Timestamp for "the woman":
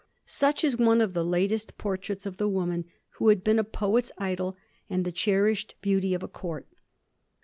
2.37-2.85